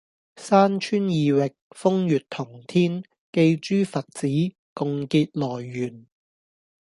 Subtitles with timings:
[0.35, 4.27] 山川異域，風月同天，寄諸佛子，
[4.73, 6.07] 共結來緣